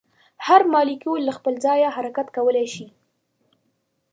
[0.47, 2.87] هر مالیکول له خپل ځایه حرکت کولی شي.